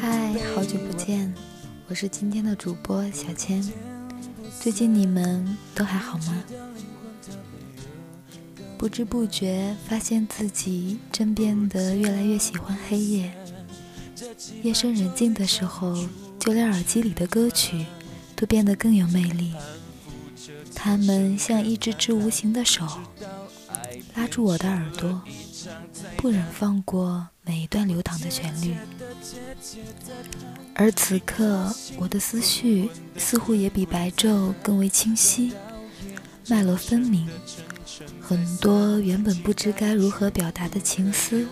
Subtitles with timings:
[0.00, 1.34] 嗨，好久不见，
[1.88, 3.62] 我是今天的主播小千。
[4.60, 6.44] 最近你们都还好吗？
[8.78, 13.32] 不知不觉发现自己正变得越来越喜欢黑夜。
[14.62, 15.96] 夜深人静的时候，
[16.38, 17.86] 就连耳机里的歌曲
[18.36, 19.52] 都变得更有魅力。
[20.74, 22.86] 它们像一只只无形的手，
[24.22, 25.20] 拉住我的耳朵，
[26.16, 28.72] 不忍放过每一段流淌的旋律。
[30.76, 35.52] 而此刻，我的思绪似乎也比白昼更为清晰，
[36.46, 37.28] 脉络分明。
[38.20, 41.44] 很多原本不知该如何表达的情思，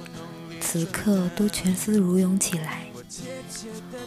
[0.61, 2.85] 此刻都全丝如涌起来。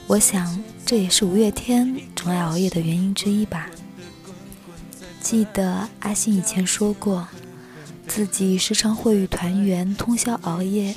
[0.08, 3.70] 我想，这也是五月天总爱熬夜的原因之一吧。
[5.20, 7.28] 记得阿信以前说过，
[8.08, 10.96] 自己时常会与团员通宵熬夜，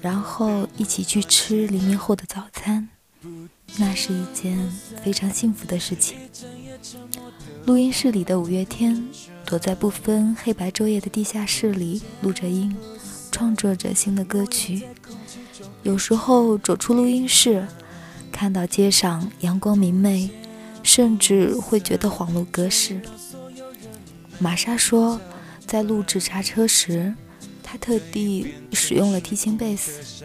[0.00, 2.88] 然后一起去吃黎明后的早餐，
[3.76, 4.58] 那是一件
[5.04, 6.18] 非常幸福的事情。
[7.66, 9.06] 录音室里的五月天，
[9.44, 12.74] 躲在不分黑白昼夜的地下室里录着音，
[13.30, 14.82] 创作着新的歌曲。
[15.82, 17.66] 有时候走出录音室，
[18.32, 20.30] 看到街上阳光明媚，
[20.82, 23.00] 甚至会觉得恍如隔世。
[24.38, 25.20] 玛莎说，
[25.70, 27.14] 在录制《刹车》时，
[27.62, 30.24] 他特地使用了提琴贝斯。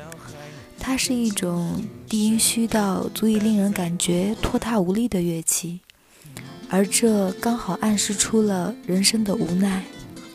[0.79, 5.81] 它是一种低音虚到足以令人感觉拖沓无力的乐器，
[6.67, 9.83] 而这刚好暗示出了人生的无奈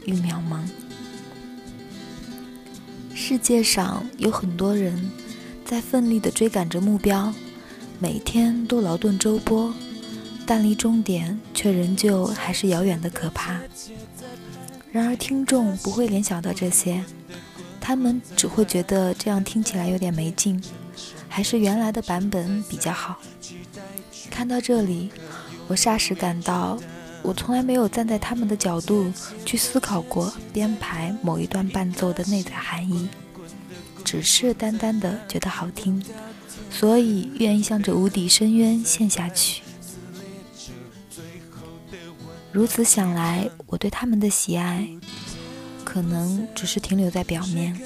[0.05, 0.61] 与渺茫。
[3.12, 5.11] 世界上有很多人
[5.64, 7.34] 在奋力地追赶着目标，
[7.98, 9.74] 每天都劳顿周波。
[10.47, 13.61] 但离终点却仍旧还是遥远的可怕。
[14.92, 17.05] 然而听众不会联想到这些，
[17.80, 20.60] 他们只会觉得这样听起来有点没劲，
[21.28, 23.20] 还是原来的版本比较好。
[24.30, 25.11] 看到这里，
[25.68, 26.77] 我霎时感到，
[27.23, 29.12] 我从来没有站在他们的角度
[29.46, 33.08] 去思考过编排某一段伴奏的内在含义，
[34.05, 36.02] 只是单单的觉得好听，
[36.68, 39.62] 所以愿意向着无底深渊陷下去。
[42.52, 44.88] 如此想来，我对他们的喜爱，
[45.84, 47.80] 可能只是停留在表面。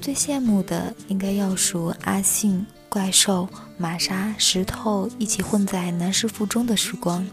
[0.00, 7.26] 最羡慕的，应该要数阿信、怪兽、玛莎、石头一起混在男士腹中的时光。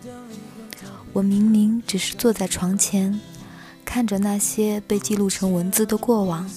[1.14, 3.18] 我明明只是坐在床前，
[3.86, 6.50] 看着那些被记录成文字的过往，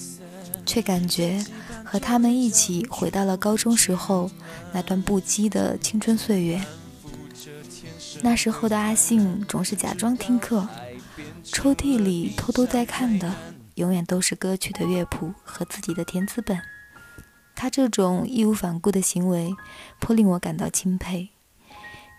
[0.65, 1.43] 却感觉
[1.85, 4.29] 和他们一起回到了高中时候
[4.73, 6.61] 那段不羁的青春岁月。
[8.23, 10.67] 那时候的阿信总是假装听课，
[11.43, 13.33] 抽屉里偷偷在看的，
[13.75, 16.59] 永远都是歌曲的乐谱和自己的填词本。
[17.55, 19.55] 他这种义无反顾的行为，
[19.99, 21.29] 颇令我感到钦佩。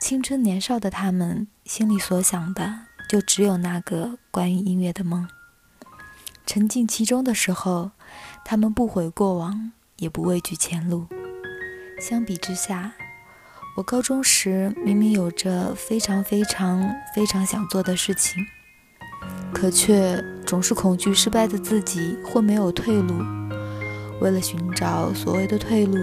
[0.00, 5.28] 青春年少的他们，心里所想的就只有那个关于音乐的梦。
[6.44, 7.92] 沉浸其中的时候，
[8.44, 11.06] 他们不悔过往，也不畏惧前路。
[12.00, 12.92] 相比之下，
[13.74, 18.44] 我高中时明明有着非常非常非常想做的事情，
[19.50, 23.14] 可却总是恐惧失败的自己会没有退路。
[24.20, 25.96] 为了寻找所谓的退路，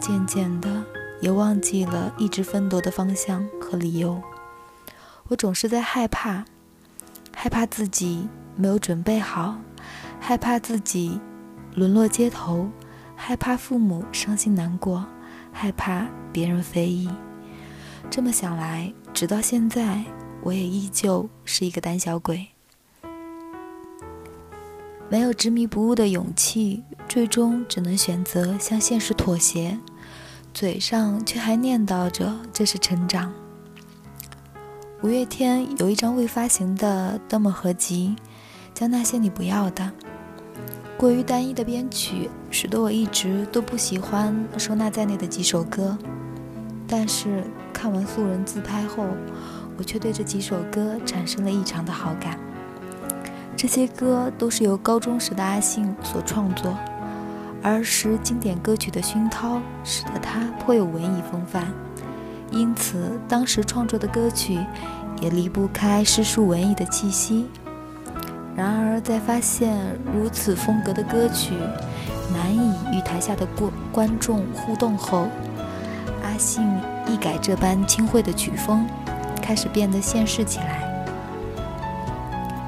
[0.00, 0.84] 渐渐的
[1.20, 4.22] 也忘记了一直奋斗的方向和理由。
[5.26, 6.44] 我总是在害怕，
[7.34, 9.56] 害怕自己没有准备好，
[10.20, 11.20] 害怕自己
[11.74, 12.70] 沦落街头，
[13.16, 15.04] 害怕父母伤心难过。
[15.60, 17.10] 害怕别人非议，
[18.08, 20.04] 这么想来，直到现在，
[20.40, 22.46] 我也依旧是一个胆小鬼。
[25.08, 29.76] 没有执迷不悟的勇气，最终只能选择向现实妥协，
[30.54, 33.34] 嘴上却还念叨着这是成长。
[35.02, 38.14] 五月天有一张未发行的 demo 合集，
[38.72, 39.82] 叫《那些你不要的》。
[40.98, 45.96] 过于单一的编曲，使得我一直都不喜欢收纳在内的几首歌。
[46.88, 49.06] 但是看完素人自拍后，
[49.76, 52.36] 我却对这几首歌产生了异常的好感。
[53.56, 56.76] 这些歌都是由高中时的阿信所创作，
[57.62, 61.72] 儿时经典歌曲的熏陶，使得他颇有文艺风范。
[62.50, 64.58] 因此，当时创作的歌曲
[65.20, 67.46] 也离不开诗书文艺的气息。
[68.58, 69.72] 然而，在发现
[70.12, 71.54] 如此风格的歌曲
[72.34, 75.28] 难以与台下的观观众互动后，
[76.24, 76.68] 阿信
[77.06, 78.84] 一改这般轻慧的曲风，
[79.40, 80.82] 开始变得现实起来。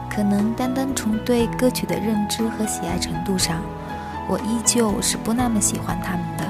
[0.09, 3.61] 可能单单从对歌曲的认知和喜爱程度上，
[4.29, 6.45] 我依旧是不那么喜欢他们的。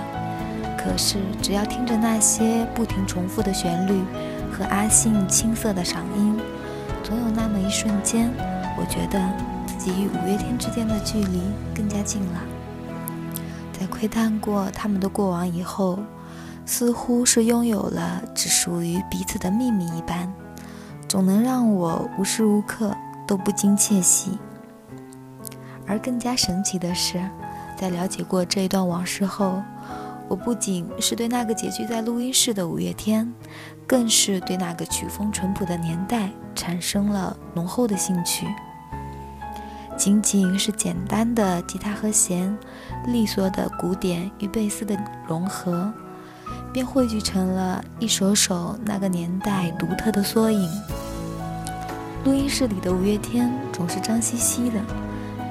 [0.76, 4.02] 可是，只要听着那些不停重复的旋律
[4.52, 6.38] 和阿信青涩的嗓音，
[7.02, 8.30] 总有那么一瞬间，
[8.80, 9.20] 我觉得
[9.66, 11.42] 自己与五月天之间的距离
[11.74, 12.40] 更加近了。
[13.78, 15.98] 在窥探过他们的过往以后，
[16.64, 20.32] 似乎是拥有了只属于彼此的秘密一般，
[21.06, 22.96] 总能让我无时无刻
[23.26, 24.38] 都不禁窃喜。
[25.86, 27.20] 而更加神奇的是，
[27.76, 29.62] 在了解过这一段往事后，
[30.28, 33.32] 我不仅是对那个结局在录音室的五月天，
[33.86, 38.46] 更是对那个曲风淳朴的年代产生了浓厚的兴趣。
[40.00, 42.56] 仅仅是简单的吉他和弦，
[43.08, 44.98] 利索的鼓点与贝斯的
[45.28, 45.92] 融合，
[46.72, 50.70] 便汇聚成了一首首那个年代独特的缩影。
[52.24, 54.80] 录音室里的五月天总是脏兮兮的，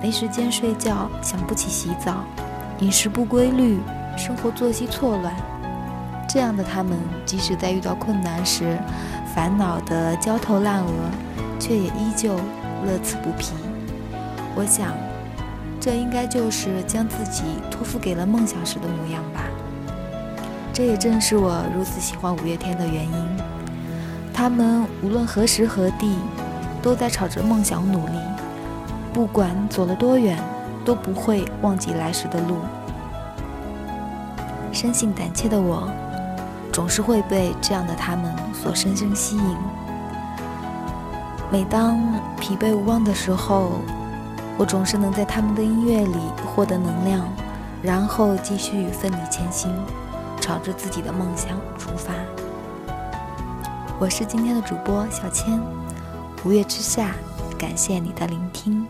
[0.02, 2.24] 没时间睡觉，想不起洗澡，
[2.80, 3.78] 饮食不规律。
[4.18, 5.32] 生活作息错乱，
[6.28, 8.80] 这样的他们，即使在遇到困难时
[9.36, 10.92] 烦恼得焦头烂额，
[11.60, 13.54] 却也依旧乐此不疲。
[14.60, 14.92] 我想，
[15.80, 19.40] 这应该就是将自己托付给了梦想时的模样吧。
[20.74, 23.38] 这也正是我如此喜欢五月天的原因。
[24.34, 26.14] 他们无论何时何地，
[26.82, 28.20] 都在朝着梦想努力，
[29.14, 30.38] 不管走了多远，
[30.84, 32.58] 都不会忘记来时的路。
[34.74, 35.90] 生性胆怯的我，
[36.74, 39.58] 总是会被这样的他们所深深吸引。
[41.50, 41.98] 每当
[42.42, 43.80] 疲惫无望的时候，
[44.60, 47.26] 我总是能在他们的音乐里获得能量，
[47.82, 49.74] 然后继续奋力前行，
[50.42, 52.14] 朝着自己的梦想出发。
[53.98, 55.62] 我是今天的主播小千，
[56.44, 57.16] 五月之下，
[57.58, 58.86] 感谢你的聆听。